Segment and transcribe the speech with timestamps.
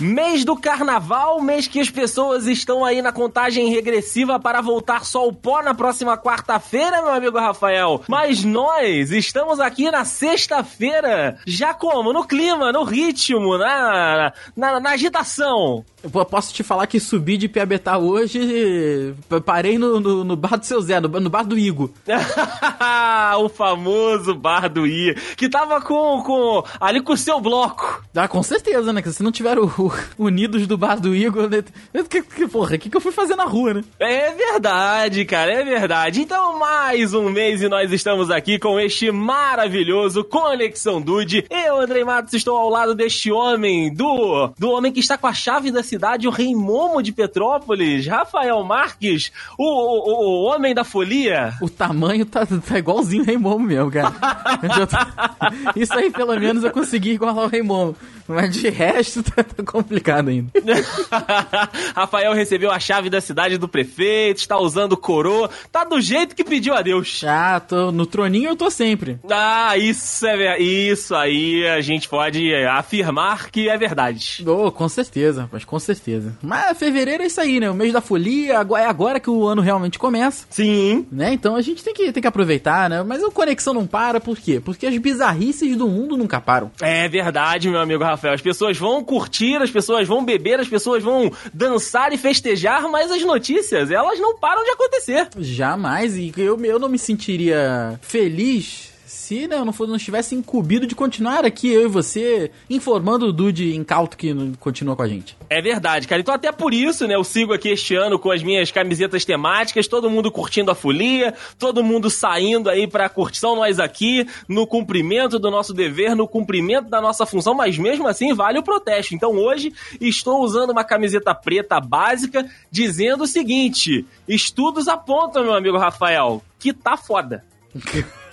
[0.00, 5.26] Mês do carnaval, mês que as pessoas estão aí na contagem regressiva para voltar só
[5.26, 8.02] o pó na próxima quarta-feira, meu amigo Rafael.
[8.06, 12.12] Mas nós estamos aqui na sexta-feira, já como?
[12.12, 15.84] No clima, no ritmo, na, na, na agitação.
[16.02, 20.64] Eu posso te falar que subi de Piabetá hoje, parei no, no, no, bar do
[20.64, 21.92] seu Zé, no, no bar do Igo.
[23.40, 28.04] o famoso bar do I, que tava com, com ali com o seu bloco.
[28.14, 29.02] Ah, com certeza, né?
[29.02, 29.87] Que se não tiver o,
[30.18, 31.62] o Unidos do bar do Igor, né?
[32.08, 33.84] que, que, porra, o que, que eu fui fazer na rua, né?
[33.98, 36.20] É verdade, cara, é verdade.
[36.20, 41.46] Então, mais um mês e nós estamos aqui com este maravilhoso Conexão Dude.
[41.50, 45.34] Eu, Andrei Matos, estou ao lado deste homem, do, do homem que está com a
[45.34, 50.84] chave da cidade, o rei Momo de Petrópolis, Rafael Marques, o, o, o homem da
[50.84, 51.54] folia.
[51.60, 54.12] O tamanho tá, tá igualzinho o rei Momo mesmo, cara.
[55.76, 57.96] Isso aí, pelo menos, eu consegui igualar o rei Momo.
[58.28, 60.52] Mas de resto, tá, tá complicado ainda.
[61.96, 66.44] Rafael recebeu a chave da cidade do prefeito, está usando coroa, tá do jeito que
[66.44, 67.24] pediu a Deus.
[67.26, 69.18] Ah, tô, no troninho eu tô sempre.
[69.30, 74.44] Ah, isso é isso aí a gente pode afirmar que é verdade.
[74.46, 76.36] Oh, com certeza, rapaz, com certeza.
[76.42, 77.70] Mas fevereiro é isso aí, né?
[77.70, 80.46] O mês da folia, é agora que o ano realmente começa.
[80.50, 81.06] Sim.
[81.10, 81.32] Né?
[81.32, 83.02] Então a gente tem que, tem que aproveitar, né?
[83.02, 84.60] Mas o Conexão não para, por quê?
[84.62, 86.70] Porque as bizarrices do mundo nunca param.
[86.80, 88.17] É verdade, meu amigo Rafael.
[88.18, 88.34] Rafael.
[88.34, 93.10] As pessoas vão curtir, as pessoas vão beber, as pessoas vão dançar e festejar, mas
[93.10, 95.28] as notícias, elas não param de acontecer.
[95.38, 96.16] Jamais.
[96.16, 100.94] E eu, eu não me sentiria feliz se né, eu não, não estivesse incumbido de
[100.94, 105.34] continuar aqui, eu e você, informando o Dude incauto que continua com a gente.
[105.48, 106.20] É verdade, cara.
[106.20, 109.88] Então, até por isso, né, eu sigo aqui este ano com as minhas camisetas temáticas,
[109.88, 115.38] todo mundo curtindo a folia, todo mundo saindo aí pra curtição, nós aqui, no cumprimento
[115.38, 119.14] do nosso dever, no cumprimento da nossa função, mas mesmo assim vale o protesto.
[119.14, 125.78] Então, hoje, estou usando uma camiseta preta básica, dizendo o seguinte: estudos apontam, meu amigo
[125.78, 127.42] Rafael, que tá foda.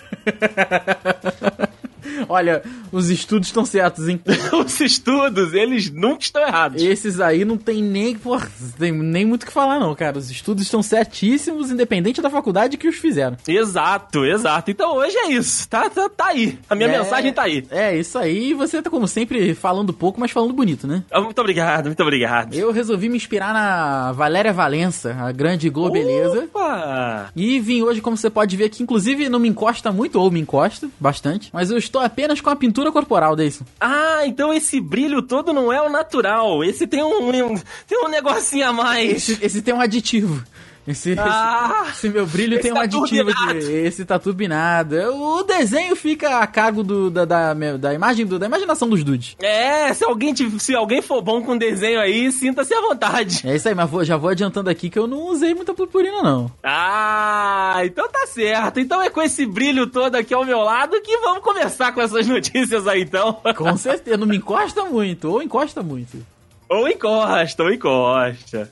[2.28, 2.62] Olha,
[2.92, 4.20] os estudos estão certos, hein?
[4.52, 6.82] os estudos, eles nunca estão errados.
[6.82, 8.48] Esses aí não tem nem, porra,
[8.78, 10.18] tem nem muito o que falar, não, cara.
[10.18, 13.36] Os estudos estão certíssimos, independente da faculdade que os fizeram.
[13.46, 14.70] Exato, exato.
[14.70, 15.68] Então hoje é isso.
[15.68, 16.58] Tá, tá, tá aí.
[16.68, 17.66] A minha é, mensagem tá aí.
[17.70, 18.54] É, isso aí.
[18.54, 21.02] Você tá, como sempre, falando pouco, mas falando bonito, né?
[21.10, 22.54] Ah, muito obrigado, muito obrigado.
[22.54, 26.44] Eu resolvi me inspirar na Valéria Valença, a grande Globeleza.
[26.44, 27.30] Opa!
[27.34, 30.40] E vim hoje, como você pode ver, que inclusive não me encosta muito, ou me
[30.40, 33.64] encosta bastante, mas eu estou apenas com a pintura corporal, Deison.
[33.80, 36.64] Ah, então esse brilho todo não é o natural.
[36.64, 37.54] Esse tem um, um
[37.86, 39.28] tem um negocinho a mais.
[39.28, 40.42] Esse, esse tem um aditivo.
[40.86, 43.56] Esse, ah, esse, esse, meu brilho tem um tá aditivo aqui.
[43.56, 44.96] Esse tá turbinado.
[44.96, 49.36] O desenho fica a cargo do, da, da, da imagem do, da imaginação dos dudes.
[49.40, 53.42] É, se alguém, se alguém for bom com desenho aí, sinta-se à vontade.
[53.44, 56.22] É isso aí, mas vou, já vou adiantando aqui que eu não usei muita purpurina,
[56.22, 56.50] não.
[56.62, 58.78] Ah, então tá certo.
[58.78, 62.26] Então é com esse brilho todo aqui ao meu lado que vamos começar com essas
[62.28, 63.40] notícias aí, então.
[63.56, 66.24] Com certeza, não me encosta muito, ou encosta muito.
[66.68, 68.70] Ou encosta, ou encosta.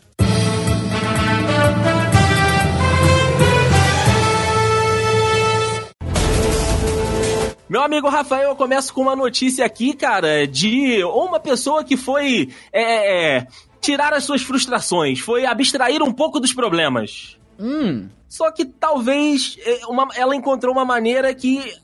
[7.75, 12.49] Meu amigo Rafael, eu começo com uma notícia aqui, cara, de uma pessoa que foi
[12.73, 13.47] é, é,
[13.81, 17.37] tirar as suas frustrações, foi abstrair um pouco dos problemas.
[17.59, 18.09] Hum.
[18.29, 21.75] Só que talvez é, uma, ela encontrou uma maneira que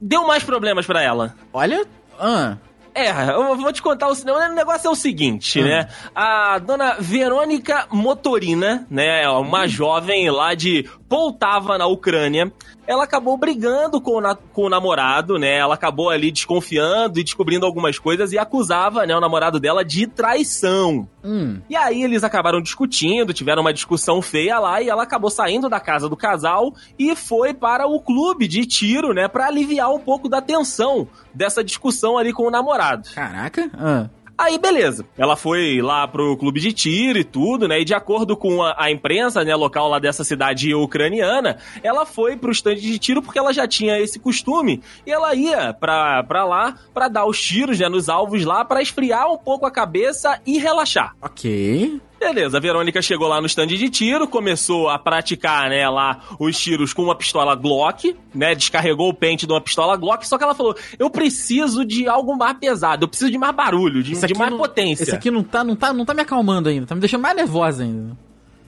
[0.00, 1.34] deu mais problemas para ela.
[1.52, 1.86] Olha,
[2.18, 2.56] ah.
[2.94, 5.64] É, eu vou te contar o, o negócio é o seguinte, hum.
[5.64, 5.88] né?
[6.14, 9.68] A dona Verônica Motorina, né, uma hum.
[9.68, 12.50] jovem lá de Poltava, na Ucrânia,
[12.90, 15.58] ela acabou brigando com o, na, com o namorado, né?
[15.58, 20.08] Ela acabou ali desconfiando e descobrindo algumas coisas e acusava, né, o namorado dela de
[20.08, 21.08] traição.
[21.22, 21.60] Hum.
[21.70, 25.78] E aí eles acabaram discutindo, tiveram uma discussão feia lá e ela acabou saindo da
[25.78, 30.28] casa do casal e foi para o clube de tiro, né, para aliviar um pouco
[30.28, 33.08] da tensão dessa discussão ali com o namorado.
[33.14, 33.70] Caraca.
[33.72, 34.08] Ah.
[34.40, 35.04] Aí, beleza.
[35.18, 37.78] Ela foi lá pro clube de tiro e tudo, né?
[37.80, 42.38] E de acordo com a, a imprensa, né, local lá dessa cidade ucraniana, ela foi
[42.38, 44.82] pro estande de tiro porque ela já tinha esse costume.
[45.06, 48.80] E ela ia pra, pra lá pra dar os tiros, né, nos alvos lá, para
[48.80, 51.14] esfriar um pouco a cabeça e relaxar.
[51.20, 52.00] Ok.
[52.20, 56.60] Beleza, a Verônica chegou lá no stand de tiro, começou a praticar, né, lá os
[56.60, 60.44] tiros com uma pistola Glock, né, descarregou o pente de uma pistola Glock, só que
[60.44, 64.34] ela falou, eu preciso de algo mais pesado, eu preciso de mais barulho, de, de
[64.34, 65.04] mais não, potência.
[65.04, 67.34] Esse aqui não tá, não, tá, não tá me acalmando ainda, tá me deixando mais
[67.34, 68.14] nervosa ainda.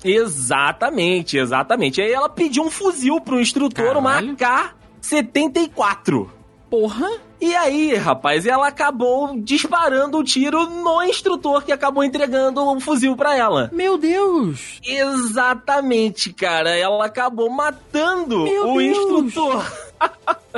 [0.03, 2.01] Exatamente, exatamente.
[2.01, 4.01] Aí ela pediu um fuzil pro instrutor, Caralho.
[4.01, 4.19] uma
[5.03, 6.27] AK-74.
[6.73, 7.21] Porra!
[7.39, 12.81] E aí, rapaz, ela acabou disparando o tiro no instrutor que acabou entregando o um
[12.81, 13.69] fuzil para ela.
[13.71, 14.81] Meu Deus!
[14.83, 16.71] Exatamente, cara.
[16.71, 18.97] Ela acabou matando Meu o Deus.
[18.97, 19.71] instrutor.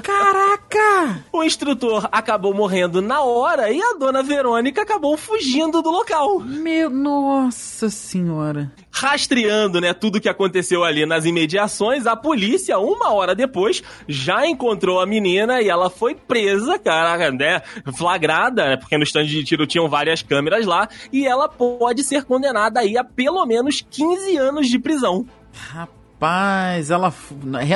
[0.02, 1.25] Caraca!
[1.32, 6.41] O instrutor acabou morrendo na hora e a dona Verônica acabou fugindo do local.
[6.41, 8.73] Meu, nossa senhora.
[8.91, 15.00] Rastreando, né, tudo que aconteceu ali nas imediações, a polícia, uma hora depois, já encontrou
[15.00, 17.61] a menina e ela foi presa, cara, né,
[17.96, 22.25] flagrada, né, porque no stand de tiro tinham várias câmeras lá, e ela pode ser
[22.25, 25.26] condenada aí a pelo menos 15 anos de prisão.
[25.52, 26.04] Rapaz.
[26.25, 27.12] Rapaz, ela.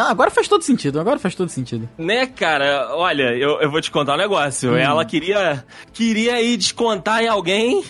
[0.08, 1.86] Agora faz todo sentido, agora faz todo sentido.
[1.98, 2.88] Né, cara?
[2.94, 4.72] Olha, eu, eu vou te contar um negócio.
[4.72, 4.76] Hum.
[4.78, 5.64] Ela queria.
[5.92, 7.84] Queria ir descontar em alguém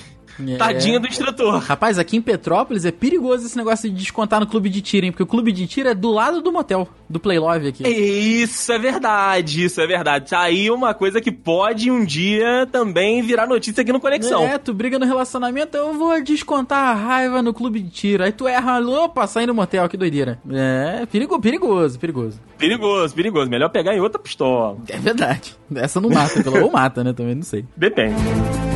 [0.46, 0.56] é.
[0.56, 1.58] Tadinho do instrutor.
[1.58, 5.12] Rapaz, aqui em Petrópolis é perigoso esse negócio de descontar no clube de tiro, hein?
[5.12, 7.88] Porque o clube de tiro é do lado do motel, do Playlove aqui.
[7.88, 10.30] Isso é verdade, isso é verdade.
[10.30, 14.44] Tá aí uma coisa que pode um dia também virar notícia aqui no Conexão.
[14.44, 18.24] É, tu briga no relacionamento, eu vou descontar a raiva no clube de tiro.
[18.24, 20.38] Aí tu erra, opa, sai no motel, que doideira.
[20.50, 22.40] É, perigo, perigoso, perigoso.
[22.56, 23.50] Perigoso, perigoso.
[23.50, 24.76] Melhor pegar em outra pistola.
[24.88, 25.56] É verdade.
[25.74, 27.12] Essa não mata, pelo ou mata, né?
[27.12, 27.64] Também não sei.
[27.76, 28.67] Depende.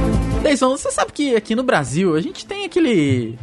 [0.42, 3.38] Deison, você sabe que aqui no Brasil a gente tem aquele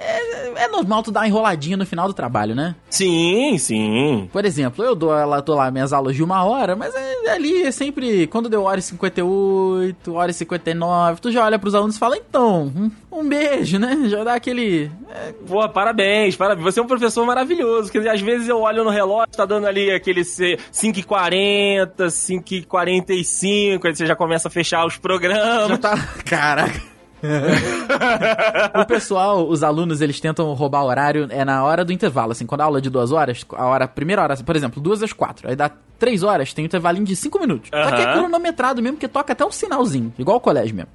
[0.00, 2.74] é, é, normal tu dar uma enroladinha no final do trabalho, né?
[2.88, 4.30] Sim, sim.
[4.32, 7.64] Por exemplo, eu dou, ela, dou lá minhas aulas de uma hora, mas é, ali
[7.64, 11.96] é sempre, quando deu hora e 58, hora e 59, tu já olha pros alunos
[11.96, 14.04] e fala, então, um, um beijo, né?
[14.06, 14.90] Já dá aquele...
[15.10, 15.34] É...
[15.46, 16.64] Pô, parabéns, parabéns.
[16.64, 19.66] Você é um professor maravilhoso, quer dizer, às vezes eu olho no relógio, tá dando
[19.66, 25.68] ali aquele 5h40, 5h45, aí você já começa a fechar os programas.
[25.68, 25.96] Já tá...
[26.24, 26.89] Caraca
[28.80, 32.46] o pessoal, os alunos, eles tentam roubar o horário é na hora do intervalo, assim,
[32.46, 35.02] quando a aula é de duas horas, a hora, a primeira hora, por exemplo, duas
[35.02, 37.70] às quatro, aí dá três horas, tem um intervalinho de cinco minutos.
[37.72, 37.84] Uhum.
[37.84, 40.90] Só que é cronometrado mesmo, que toca até um sinalzinho, igual o colégio mesmo.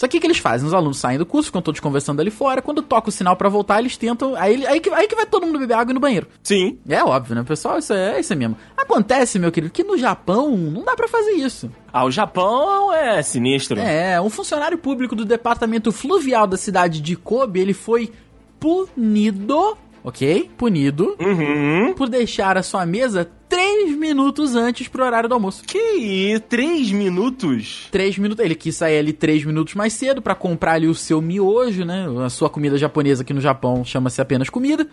[0.00, 0.66] Só que o que eles fazem?
[0.66, 2.62] Os alunos saem do curso, ficam todos conversando ali fora.
[2.62, 4.34] Quando toca o sinal para voltar, eles tentam.
[4.34, 6.26] Aí, aí, que, aí que vai todo mundo beber água e no banheiro.
[6.42, 6.78] Sim.
[6.88, 7.78] É óbvio, né, pessoal?
[7.78, 8.56] Isso é, isso é mesmo.
[8.74, 11.70] Acontece, meu querido, que no Japão não dá para fazer isso.
[11.92, 13.78] Ah, o Japão é sinistro.
[13.78, 18.10] É, um funcionário público do departamento fluvial da cidade de Kobe, ele foi
[18.58, 20.50] punido ok?
[20.56, 21.92] Punido uhum.
[21.92, 25.64] por deixar a sua mesa três minutos antes pro horário do almoço.
[25.64, 27.88] Que três minutos?
[27.90, 28.44] Três minutos.
[28.44, 32.06] Ele quis sair ali três minutos mais cedo para comprar ali o seu miojo, né?
[32.24, 34.86] A sua comida japonesa aqui no Japão chama-se apenas comida.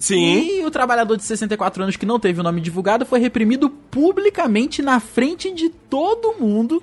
[0.00, 0.58] Sim.
[0.58, 4.82] E o trabalhador de 64 anos que não teve o nome divulgado foi reprimido publicamente
[4.82, 6.82] na frente de todo mundo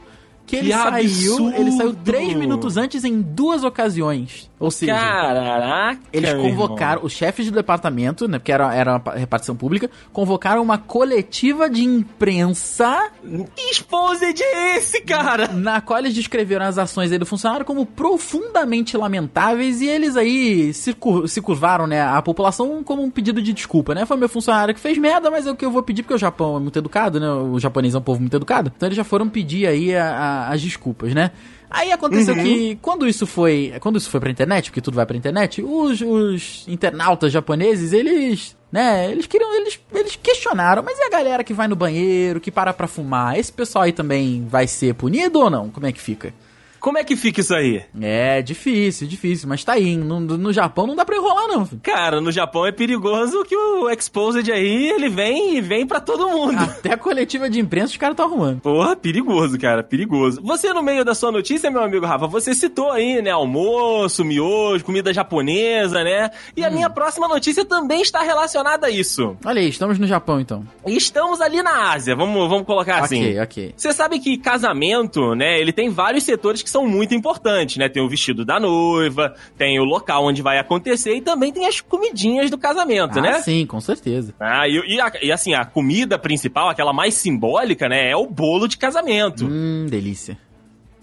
[0.49, 1.51] que, que ele absurdo.
[1.51, 4.49] saiu, ele saiu três minutos antes em duas ocasiões.
[4.59, 7.05] Ou seja, Caraca, eles convocaram, irmão.
[7.05, 11.83] os chefes do departamento, né, porque era, era uma repartição pública, convocaram uma coletiva de
[11.83, 13.09] imprensa.
[13.55, 15.47] Que exposed é esse, cara?
[15.47, 20.93] Na qual eles descreveram as ações do funcionário como profundamente lamentáveis e eles aí se,
[20.93, 24.05] cur se curvaram, né, a população como um pedido de desculpa, né?
[24.05, 26.17] Foi meu funcionário que fez merda, mas é o que eu vou pedir porque o
[26.17, 27.29] Japão é muito educado, né?
[27.29, 28.71] O japonês é um povo muito educado.
[28.75, 31.31] Então eles já foram pedir aí a, a, as desculpas, né?
[31.69, 32.43] Aí aconteceu uhum.
[32.43, 36.01] que quando isso foi, quando isso foi pra internet, porque tudo vai pra internet, os,
[36.01, 41.53] os internautas japoneses, eles, né, eles queriam, eles, eles questionaram, mas e a galera que
[41.53, 45.49] vai no banheiro, que para pra fumar, esse pessoal aí também vai ser punido ou
[45.49, 45.69] não?
[45.69, 46.33] Como é que fica?
[46.79, 47.83] Como é que fica isso aí?
[48.01, 49.95] É, difícil, difícil, mas tá aí.
[49.97, 51.65] No, no Japão não dá pra enrolar, não.
[51.83, 56.29] Cara, no Japão é perigoso que o Exposed aí, ele vem e vem pra todo
[56.29, 56.57] mundo.
[56.59, 58.61] Até a coletiva de imprensa os caras estão arrumando.
[58.61, 60.41] Porra, perigoso, cara, perigoso.
[60.43, 64.83] Você, no meio da sua notícia, meu amigo Rafa, você citou aí, né, almoço, miojo,
[64.85, 66.29] comida japonesa, né?
[66.55, 66.67] E hum.
[66.67, 69.35] a minha próxima notícia também está relacionada a isso.
[69.45, 70.65] Olha aí, estamos no Japão, então.
[70.85, 73.21] Estamos ali na Ásia, vamos, vamos colocar assim.
[73.21, 73.73] Ok, ok.
[73.75, 77.89] Você sabe que casamento, né, ele tem vários setores que que são muito importantes, né?
[77.89, 81.81] Tem o vestido da noiva, tem o local onde vai acontecer e também tem as
[81.81, 83.39] comidinhas do casamento, ah, né?
[83.41, 84.33] Sim, com certeza.
[84.39, 88.11] Ah, e, e, a, e, assim, a comida principal, aquela mais simbólica, né?
[88.11, 89.45] É o bolo de casamento.
[89.49, 90.37] Hum, delícia.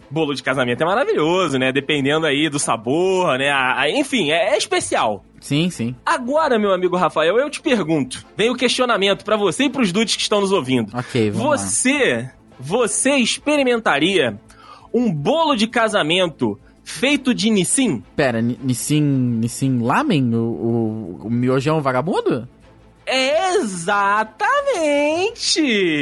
[0.09, 1.73] Bolo de casamento é maravilhoso, né?
[1.73, 3.51] Dependendo aí do sabor, né?
[3.51, 5.25] A, a, enfim, é, é especial.
[5.41, 5.97] Sim, sim.
[6.07, 8.25] Agora, meu amigo Rafael, eu te pergunto.
[8.37, 10.97] Vem o questionamento para você e pros dudes que estão nos ouvindo.
[10.97, 12.33] Ok, vamos Você, lá.
[12.61, 14.39] você experimentaria
[14.97, 18.03] um bolo de casamento feito de Nissin?
[18.17, 20.35] Pera, Nissin, Nissin Lamen?
[20.35, 22.49] O, o, o miojão vagabundo?
[23.07, 24.47] Exatamente!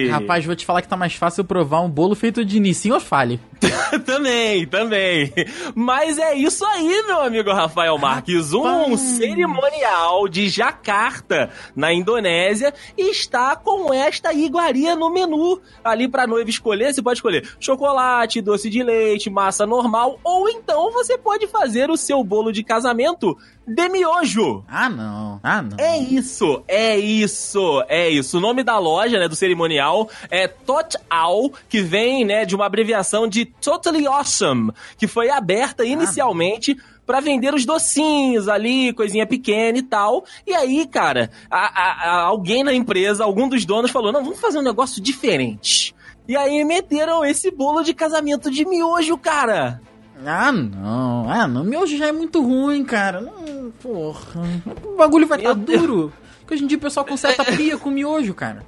[0.09, 3.01] Rapaz, vou te falar que tá mais fácil provar um bolo feito de Nissin ou
[3.01, 3.39] Fale.
[4.05, 5.33] também, também.
[5.75, 8.53] Mas é isso aí, meu amigo Rafael Marques.
[8.53, 15.61] Um cerimonial de Jakarta, na Indonésia, está com esta iguaria no menu.
[15.83, 20.91] Ali pra noiva escolher, você pode escolher chocolate, doce de leite, massa normal, ou então
[20.93, 24.65] você pode fazer o seu bolo de casamento de miojo.
[24.69, 25.41] Ah, não.
[25.43, 25.77] Ah, não.
[25.79, 28.39] É isso, é isso, é isso.
[28.39, 32.67] O nome da loja, né, do cerimonial é Tot Ao, que vem, né, de uma
[32.67, 39.79] abreviação de Totally Awesome, que foi aberta inicialmente para vender os docinhos ali, coisinha pequena
[39.79, 40.25] e tal.
[40.47, 44.41] E aí, cara, a, a, a, alguém na empresa, algum dos donos falou: não, vamos
[44.41, 45.95] fazer um negócio diferente.
[46.27, 49.81] E aí meteram esse bolo de casamento de miojo, cara.
[50.25, 51.31] Ah, não.
[51.31, 51.65] Ah, não.
[51.65, 53.21] Miojo já é muito ruim, cara.
[53.21, 54.43] Não, porra.
[54.85, 56.13] O bagulho vai estar tá duro.
[56.41, 58.65] Porque hoje em dia o pessoal conserta pia com miojo, cara.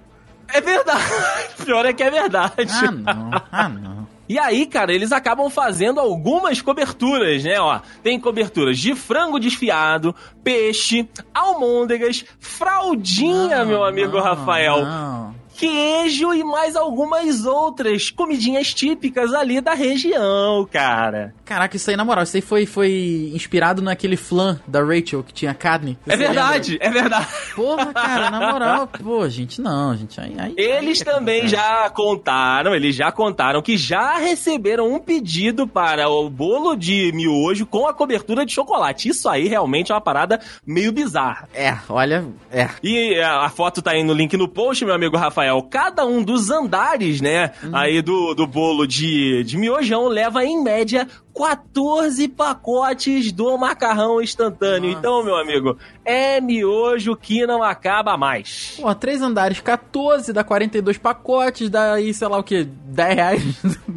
[0.48, 1.04] É verdade.
[1.64, 2.54] Pior é que é verdade.
[2.72, 3.30] Ah, não.
[3.52, 4.06] Ah, não.
[4.28, 7.60] E aí, cara, eles acabam fazendo algumas coberturas, né?
[7.60, 14.84] Ó, tem coberturas de frango desfiado, peixe, almôndegas, fraldinha, não, meu amigo não, Rafael.
[14.84, 21.34] Não queijo e mais algumas outras comidinhas típicas ali da região, cara.
[21.46, 25.32] Caraca, isso aí, na moral, isso aí foi, foi inspirado naquele flan da Rachel que
[25.32, 25.96] tinha carne.
[26.06, 26.86] É verdade, lembra?
[26.86, 27.26] é verdade.
[27.54, 30.20] Porra, cara, na moral, pô, gente, não, gente.
[30.20, 34.98] Aí, aí, eles aí, também é já contaram, eles já contaram que já receberam um
[34.98, 39.08] pedido para o bolo de miojo com a cobertura de chocolate.
[39.08, 41.48] Isso aí realmente é uma parada meio bizarra.
[41.54, 42.68] É, olha, é.
[42.82, 46.22] E a foto tá aí no link no post, meu amigo Rafael Rafael, cada um
[46.22, 47.70] dos andares, né, hum.
[47.72, 54.88] aí do, do bolo de, de miojão leva em média 14 pacotes do macarrão instantâneo.
[54.88, 54.98] Nossa.
[54.98, 58.78] Então, meu amigo, é miojo que não acaba mais.
[58.80, 63.42] Pô, três andares, 14, dá 42 pacotes, dá aí, sei lá o que, 10 reais.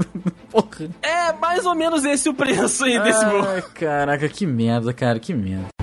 [0.52, 0.90] Porra.
[1.02, 3.46] É mais ou menos esse o preço aí desse bolo.
[3.74, 5.79] Caraca, que merda, cara, que merda.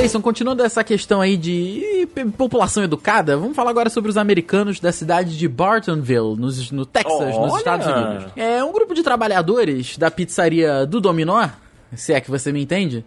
[0.00, 4.92] Jason, continuando essa questão aí de população educada, vamos falar agora sobre os americanos da
[4.92, 7.38] cidade de Bartonville, nos, no Texas, Olha.
[7.38, 8.32] nos Estados Unidos.
[8.34, 11.46] É um grupo de trabalhadores da pizzaria do Dominó,
[11.94, 13.04] se é que você me entende.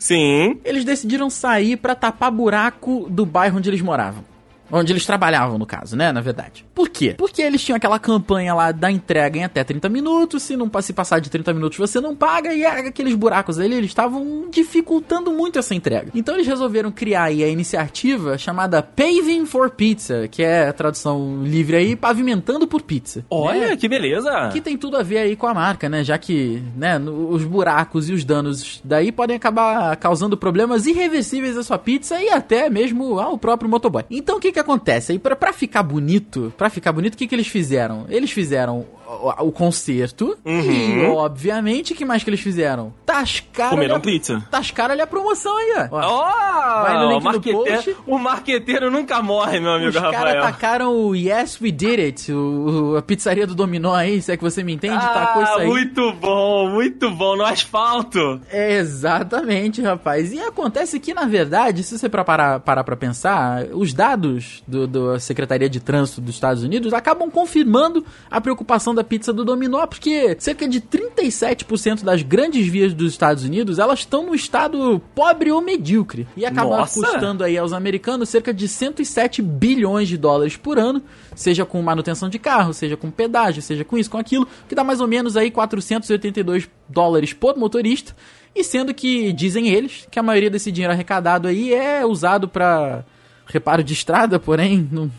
[0.00, 0.58] Sim.
[0.64, 4.24] Eles decidiram sair para tapar buraco do bairro onde eles moravam.
[4.72, 6.10] Onde eles trabalhavam, no caso, né?
[6.10, 6.64] Na verdade.
[6.74, 7.14] Por quê?
[7.16, 10.42] Porque eles tinham aquela campanha lá da entrega em até 30 minutos.
[10.42, 12.54] Se não se passar de 30 minutos, você não paga.
[12.54, 16.10] E aqueles buracos ali, eles estavam dificultando muito essa entrega.
[16.14, 21.42] Então eles resolveram criar aí a iniciativa chamada Paving for Pizza, que é a tradução
[21.44, 23.24] livre aí, pavimentando por pizza.
[23.28, 23.76] Olha, né?
[23.76, 24.48] que beleza!
[24.52, 26.02] Que tem tudo a ver aí com a marca, né?
[26.02, 31.62] Já que, né, os buracos e os danos daí podem acabar causando problemas irreversíveis à
[31.62, 34.04] sua pizza e até mesmo ao próprio motoboy.
[34.10, 35.12] Então o que que acontece?
[35.12, 38.06] Aí, pra, pra ficar bonito, pra ficar bonito, o que, que eles fizeram?
[38.08, 38.86] Eles fizeram
[39.20, 40.60] o, o concerto uhum.
[40.60, 42.92] e, obviamente, o que mais que eles fizeram?
[43.04, 43.70] Tascaram.
[43.70, 44.42] Comeram pizza.
[44.50, 45.98] Tascaram ali a promoção aí, ó.
[45.98, 50.12] Oh, Vai no link o, marqueteiro, o marqueteiro nunca morre, meu amigo Os Rafael.
[50.12, 54.32] Os caras tacaram o Yes We Did It, o, a pizzaria do Dominó aí, se
[54.32, 55.66] é que você me entende, ah, tacou isso aí.
[55.66, 58.40] Muito bom, muito bom, no asfalto.
[58.50, 60.32] exatamente, rapaz.
[60.32, 65.18] E acontece que, na verdade, se você parar, parar pra pensar, os dados do, da
[65.18, 70.36] Secretaria de Trânsito dos Estados Unidos acabam confirmando a preocupação da pizza do Dominó, porque
[70.38, 75.60] cerca de 37% das grandes vias dos Estados Unidos, elas estão no estado pobre ou
[75.60, 76.26] medíocre.
[76.36, 77.00] E acaba Nossa.
[77.00, 81.02] custando aí aos americanos cerca de 107 bilhões de dólares por ano,
[81.34, 84.84] seja com manutenção de carro, seja com pedágio, seja com isso, com aquilo, que dá
[84.84, 88.14] mais ou menos aí 482 dólares por motorista.
[88.54, 93.04] E sendo que, dizem eles, que a maioria desse dinheiro arrecadado aí é usado para
[93.46, 95.10] reparo de estrada, porém não,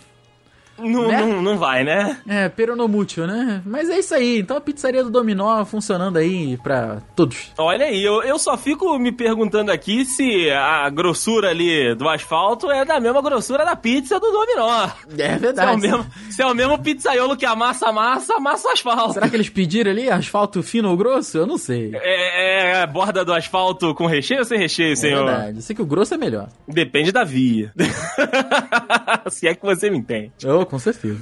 [0.78, 1.22] não, né?
[1.22, 2.18] não, não vai, né?
[2.28, 3.62] É, peronomútil, né?
[3.66, 4.40] Mas é isso aí.
[4.40, 7.52] Então a pizzaria do Dominó funcionando aí pra todos.
[7.58, 12.72] Olha aí, eu, eu só fico me perguntando aqui se a grossura ali do asfalto
[12.72, 14.90] é da mesma grossura da pizza do Dominó.
[15.18, 15.54] É verdade.
[15.54, 19.14] Se é o mesmo, se é o mesmo pizzaiolo que amassa massa, amassa o asfalto.
[19.14, 21.38] Será que eles pediram ali asfalto fino ou grosso?
[21.38, 21.92] Eu não sei.
[21.94, 25.28] É, é borda do asfalto com recheio ou sem recheio, é senhor?
[25.28, 25.58] É verdade.
[25.58, 26.50] Eu sei que o grosso é melhor.
[26.68, 27.74] Depende da via.
[29.30, 30.32] se é que você me entende.
[30.66, 31.20] Com certeza.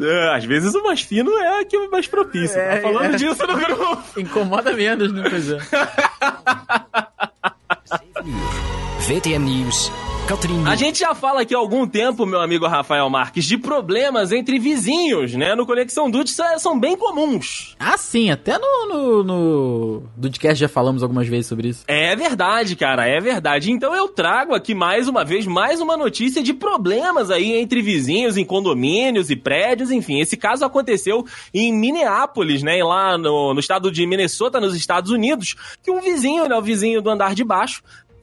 [0.00, 2.54] É, às vezes o mais fino é que é mais propício.
[2.56, 3.16] Tá é, tá falando é.
[3.16, 4.20] disso no grupo.
[4.20, 5.58] Incomoda menos, não né, coisa.
[9.08, 9.90] VTM News
[10.66, 14.58] A gente já fala aqui há algum tempo, meu amigo Rafael Marques, de problemas entre
[14.58, 15.54] vizinhos, né?
[15.54, 17.74] No Conexão Dude são bem comuns.
[17.80, 20.02] Ah, sim, até no, no, no
[20.54, 21.82] já falamos algumas vezes sobre isso.
[21.88, 23.72] É verdade, cara, é verdade.
[23.72, 28.36] Então eu trago aqui mais uma vez mais uma notícia de problemas aí entre vizinhos
[28.36, 30.20] em condomínios e prédios, enfim.
[30.20, 32.84] Esse caso aconteceu em Minneapolis, né?
[32.84, 36.54] Lá no, no estado de Minnesota, nos Estados Unidos, que um vizinho, né?
[36.54, 37.82] O vizinho do andar de baixo,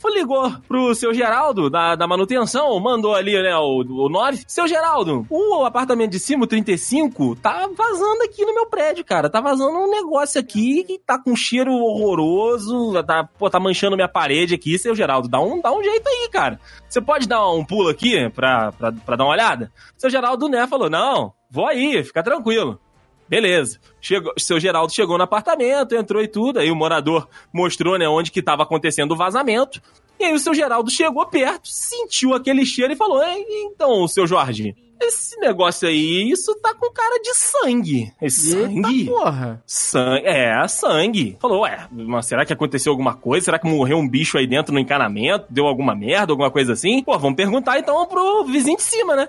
[0.10, 4.44] ligou pro seu Geraldo, da, da manutenção, mandou ali, né, o, o 9.
[4.48, 9.30] Seu Geraldo, o apartamento de cima, o 35, tá vazando aqui no meu prédio, cara.
[9.30, 13.96] Tá vazando um negócio aqui que tá com um cheiro horroroso, tá, pô, tá manchando
[13.96, 14.78] minha parede aqui.
[14.78, 16.60] Seu Geraldo, dá um, dá um jeito aí, cara.
[16.88, 19.72] Você pode dar um pulo aqui pra, pra, pra dar uma olhada?
[19.98, 22.80] Seu Geraldo, né, falou, não, vou aí, fica tranquilo.
[23.28, 23.80] Beleza.
[24.00, 26.60] Chegou, seu Geraldo chegou no apartamento, entrou e tudo.
[26.60, 29.82] Aí o morador mostrou, né, onde que estava acontecendo o vazamento.
[30.20, 34.76] E aí o seu Geraldo chegou perto, sentiu aquele cheiro e falou: Então, seu Jorge,
[35.02, 38.14] esse negócio aí, isso tá com cara de sangue.
[38.22, 39.06] Esse Eita sangue.
[39.06, 39.64] porra.
[39.66, 40.26] Sangue.
[40.26, 41.38] É, sangue.
[41.40, 43.46] Falou, ué, mas será que aconteceu alguma coisa?
[43.46, 45.48] Será que morreu um bicho aí dentro no encanamento?
[45.50, 47.04] Deu alguma merda, alguma coisa assim?
[47.04, 49.28] Pô, vamos perguntar então pro vizinho de cima, né?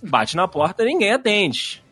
[0.00, 1.84] Bate na porta, ninguém atende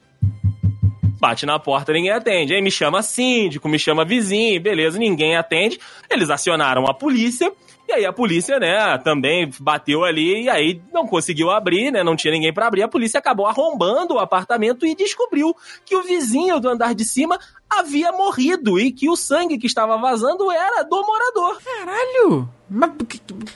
[1.24, 2.54] bate na porta, ninguém atende.
[2.54, 5.80] Aí me chama síndico, me chama vizinho, beleza, ninguém atende.
[6.10, 7.50] Eles acionaram a polícia.
[7.88, 12.14] E aí a polícia, né, também bateu ali e aí não conseguiu abrir, né, não
[12.14, 12.82] tinha ninguém para abrir.
[12.82, 15.54] A polícia acabou arrombando o apartamento e descobriu
[15.84, 17.38] que o vizinho do andar de cima
[17.70, 21.58] havia morrido e que o sangue que estava vazando era do morador.
[21.62, 22.48] Caralho!
[22.74, 22.90] Mas,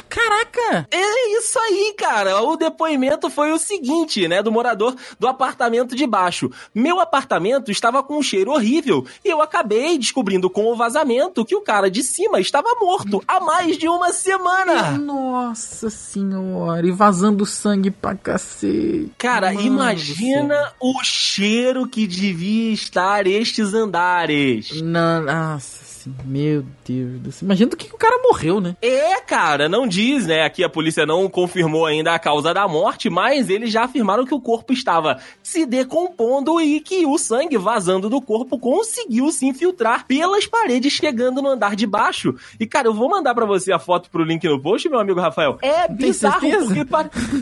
[0.08, 0.87] caraca!
[0.90, 2.40] É isso aí, cara.
[2.42, 6.50] O depoimento foi o seguinte, né, do morador do apartamento de baixo.
[6.72, 11.56] Meu apartamento estava com um cheiro horrível e eu acabei descobrindo com o vazamento que
[11.56, 14.92] o cara de cima estava morto há mais de uma semana.
[14.98, 19.10] Nossa senhora, e vazando sangue pra cacete.
[19.18, 24.80] Cara, Mano imagina o cheiro que devia estar estes andares.
[24.80, 25.88] Nossa
[26.24, 27.46] meu Deus do céu.
[27.46, 28.76] Imagina do que, que o cara morreu, né?
[28.80, 30.42] É, cara, não diz, né?
[30.42, 34.34] Aqui a polícia não confirmou ainda a causa da morte, mas eles já afirmaram que
[34.34, 40.06] o corpo estava se decompondo e que o sangue vazando do corpo conseguiu se infiltrar
[40.06, 42.34] pelas paredes, chegando no andar de baixo.
[42.58, 45.20] E, cara, eu vou mandar para você a foto pro link no post, meu amigo
[45.20, 45.58] Rafael.
[45.62, 46.84] É bizarro, porque,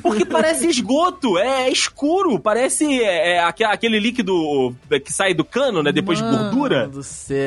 [0.02, 5.92] porque parece esgoto, é, escuro, parece é, é, aquele líquido que sai do cano, né?
[5.92, 6.90] Depois Mano de gordura.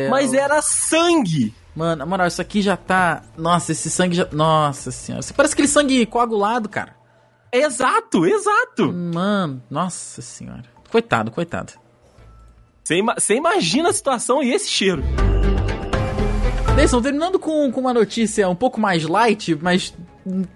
[0.10, 1.54] Mas era sangue sangue.
[1.76, 3.24] Mano, na moral, isso aqui já tá.
[3.38, 4.28] Nossa, esse sangue já.
[4.32, 5.22] Nossa senhora.
[5.22, 6.96] Você parece aquele sangue coagulado, cara.
[7.52, 8.94] Exato, exato.
[8.94, 10.66] Mano, nossa senhora.
[10.92, 11.74] Coitado, coitado.
[12.84, 15.04] Você imagina a situação e esse cheiro.
[16.76, 19.94] Deison, terminando com, com uma notícia um pouco mais light, mas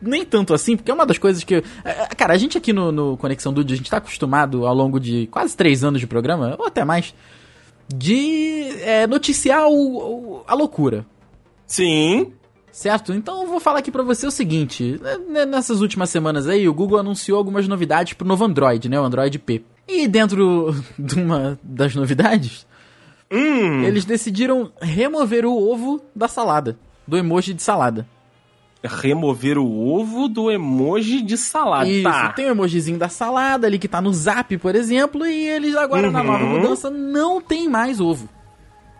[0.02, 1.56] nem tanto assim, porque é uma das coisas que.
[1.56, 4.74] É, é, cara, a gente aqui no, no Conexão Dude, a gente tá acostumado ao
[4.74, 7.13] longo de quase três anos de programa, ou até mais,
[7.88, 11.06] de é, noticiar o, o, a loucura.
[11.65, 12.34] Sim.
[12.72, 13.13] Certo?
[13.13, 16.74] Então eu vou falar aqui para você o seguinte: né, nessas últimas semanas aí, o
[16.74, 19.00] Google anunciou algumas novidades pro novo Android, né?
[19.00, 19.63] O Android P.
[19.88, 22.65] E dentro de uma das novidades,
[23.32, 23.84] hum.
[23.84, 28.08] eles decidiram remover o ovo da salada, do emoji de salada
[28.84, 31.88] remover o ovo do emoji de salada.
[31.88, 32.34] Isso, tá.
[32.34, 36.08] tem o emojizinho da salada ali que tá no zap, por exemplo, e eles agora
[36.08, 36.12] uhum.
[36.12, 36.60] na nova uhum.
[36.60, 38.28] mudança não tem mais ovo.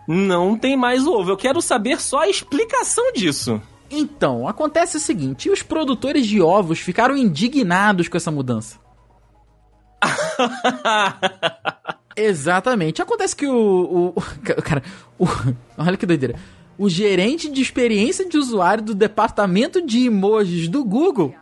[0.08, 1.30] Não tem mais ovo.
[1.30, 3.60] Eu quero saber só a explicação disso.
[3.90, 8.78] Então, acontece o seguinte: os produtores de ovos ficaram indignados com essa mudança.
[12.16, 13.02] Exatamente.
[13.02, 14.12] Acontece que o.
[14.14, 14.20] o
[14.62, 14.82] cara,
[15.18, 15.26] o,
[15.78, 16.36] olha que doideira
[16.78, 21.34] o gerente de experiência de usuário do departamento de emojis do Google.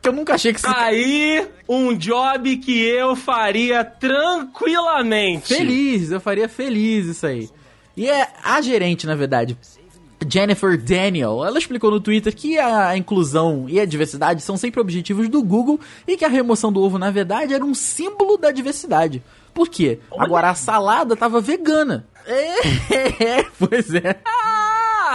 [0.00, 0.60] Que eu nunca achei que...
[0.64, 5.54] Aí, um job que eu faria tranquilamente.
[5.54, 7.50] Feliz, eu faria feliz isso aí.
[7.96, 9.58] E é a gerente, na verdade,
[10.26, 15.28] Jennifer Daniel, ela explicou no Twitter que a inclusão e a diversidade são sempre objetivos
[15.28, 19.22] do Google e que a remoção do ovo, na verdade, era um símbolo da diversidade.
[19.54, 19.98] Por quê?
[20.16, 22.06] Agora a salada tava vegana.
[23.20, 24.20] É, pois é.
[24.26, 25.12] Ah!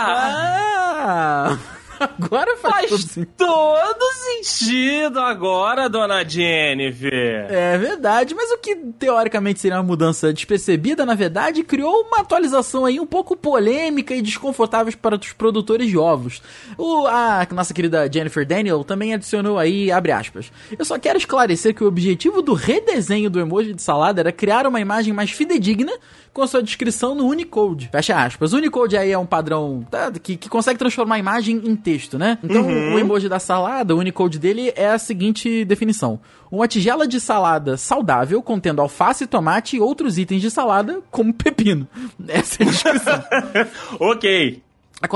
[1.60, 1.72] ah.
[1.99, 7.47] Agora faz, faz todo, todo sentido agora, dona Jennifer.
[7.49, 12.86] É verdade, mas o que teoricamente seria uma mudança despercebida, na verdade, criou uma atualização
[12.86, 16.41] aí um pouco polêmica e desconfortável para os produtores de ovos.
[16.77, 20.51] O, a nossa querida Jennifer Daniel também adicionou aí, abre aspas.
[20.77, 24.67] Eu só quero esclarecer que o objetivo do redesenho do emoji de salada era criar
[24.67, 25.91] uma imagem mais fidedigna
[26.34, 27.89] com sua descrição no Unicode.
[27.91, 28.53] Fecha aspas.
[28.53, 32.17] O Unicode aí é um padrão tá, que, que consegue transformar a imagem em texto,
[32.17, 32.37] né?
[32.43, 32.95] Então, Uhum.
[32.95, 36.19] o emoji da salada, o Unicode dele é a seguinte definição:
[36.51, 41.87] uma tigela de salada saudável contendo alface, tomate e outros itens de salada, como pepino.
[42.27, 43.23] Essa é a descrição.
[43.99, 44.61] ok.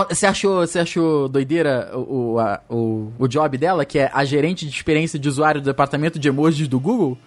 [0.09, 4.25] Você achou, você achou doideira o, o, a- o, o job dela, que é a
[4.25, 7.17] gerente de experiência de usuário do departamento de emojis do Google?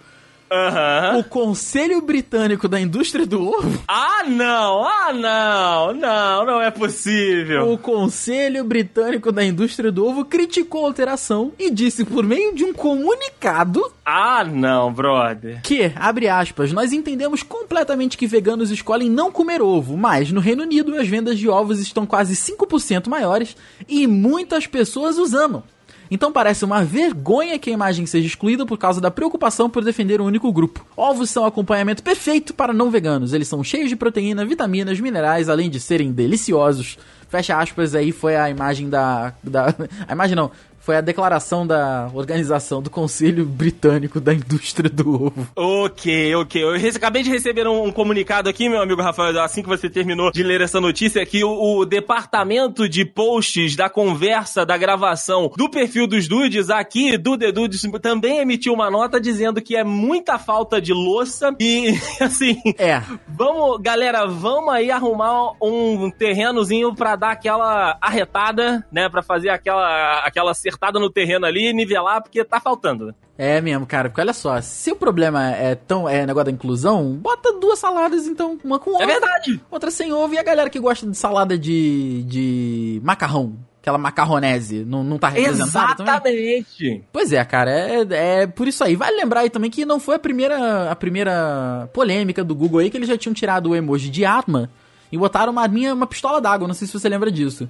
[0.51, 1.19] Aham.
[1.19, 4.85] O Conselho Britânico da Indústria do Ovo Ah, não!
[4.85, 5.93] Ah, não!
[5.93, 7.71] Não, não é possível.
[7.71, 12.65] O Conselho Britânico da Indústria do Ovo criticou a alteração e disse por meio de
[12.65, 15.61] um comunicado Ah, não, brother.
[15.63, 20.63] que, abre aspas, nós entendemos completamente que veganos escolhem não comer ovo, mas no Reino
[20.63, 23.55] Unido as vendas de ovos estão quase 5% maiores
[23.87, 25.63] e muitas pessoas os amam.
[26.11, 30.19] Então parece uma vergonha que a imagem seja excluída por causa da preocupação por defender
[30.19, 30.85] um único grupo.
[30.95, 33.31] Ovos são acompanhamento perfeito para não veganos.
[33.31, 36.97] Eles são cheios de proteína, vitaminas, minerais, além de serem deliciosos.
[37.29, 39.33] Fecha aspas, aí foi a imagem da.
[39.41, 39.73] da
[40.05, 40.51] a imagem não.
[40.81, 45.47] Foi a declaração da organização do Conselho Britânico da Indústria do Ovo.
[45.55, 46.63] Ok, ok.
[46.63, 50.31] Eu acabei de receber um, um comunicado aqui, meu amigo Rafael, assim que você terminou
[50.31, 55.69] de ler essa notícia, que o, o departamento de posts da conversa, da gravação do
[55.69, 60.39] perfil dos dudes aqui, do The Dudes, também emitiu uma nota dizendo que é muita
[60.39, 62.59] falta de louça e, assim...
[62.79, 63.03] É.
[63.27, 69.07] Vamos, galera, vamos aí arrumar um terrenozinho pra dar aquela arretada, né?
[69.09, 73.13] Pra fazer aquela, aquela acertada no terreno ali e nivelar, porque tá faltando.
[73.37, 77.13] É mesmo, cara, porque olha só, se o problema é tão é negócio da inclusão,
[77.13, 79.59] bota duas saladas então, uma com ovo, É verdade.
[79.69, 84.85] outra sem ovo, e a galera que gosta de salada de, de macarrão, aquela macarronese,
[84.85, 86.13] não, não tá representada também?
[86.13, 87.03] Exatamente.
[87.11, 88.95] Pois é, cara, é, é por isso aí.
[88.95, 92.89] Vale lembrar aí também que não foi a primeira, a primeira polêmica do Google aí,
[92.91, 94.69] que eles já tinham tirado o emoji de arma
[95.11, 97.67] e botaram uma arminha, uma pistola d'água, não sei se você lembra disso.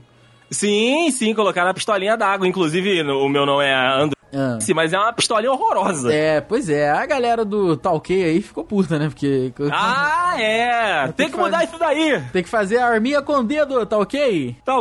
[0.52, 2.48] Sim, sim, colocar na pistolinha d'água.
[2.48, 4.58] Inclusive, o meu não é Android, Ah.
[4.76, 6.14] mas é uma pistolinha horrorosa.
[6.14, 9.08] É, pois é, a galera do Talkei aí ficou puta, né?
[9.08, 11.08] Porque Ah, é!
[11.14, 12.22] Tem que mudar isso daí!
[12.34, 14.56] tem que fazer a arminha com o dedo, tá ok?
[14.66, 14.74] Tá?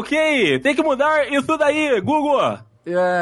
[0.62, 2.58] Tem que mudar isso daí, Google!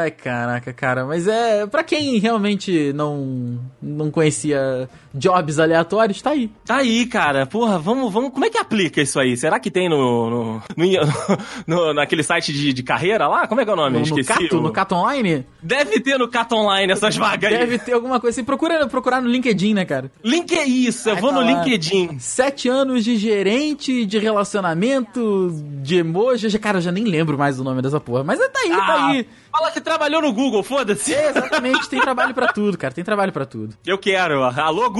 [0.01, 1.67] Ai, caraca, cara, mas é.
[1.67, 6.49] Pra quem realmente não, não conhecia jobs aleatórios, tá aí.
[6.65, 7.45] Tá aí, cara.
[7.45, 8.31] Porra, vamos, vamos.
[8.31, 9.35] Como é que aplica isso aí?
[9.37, 10.29] Será que tem no.
[10.29, 11.07] no, no-
[11.67, 13.47] no- naquele site de, de carreira lá?
[13.47, 13.93] Como é que é o nome?
[13.93, 14.27] No, no Esqueci.
[14.43, 17.57] Cato, o- no Cato Online, Deve ter no Cat Online essas vagas aí.
[17.59, 18.45] deve ter alguma coisa assim.
[18.45, 20.11] Procura procurar no LinkedIn, né, cara?
[20.23, 21.51] Link é isso, eu Vai vou no tá lá.
[21.63, 22.17] LinkedIn.
[22.19, 25.49] Sete anos de gerente de relacionamento,
[25.81, 26.49] de emoji.
[26.49, 28.23] Já- Cara, eu já nem lembro mais o nome dessa porra.
[28.23, 29.27] Mas tá aí, tá Ah, aí.
[29.51, 31.13] Fala que trabalhou no Google, foda-se.
[31.13, 32.93] É, exatamente, tem trabalho pra tudo, cara.
[32.93, 33.75] Tem trabalho pra tudo.
[33.85, 34.43] Eu quero.
[34.43, 34.98] Alô, Google.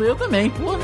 [0.00, 0.78] Eu também, porra.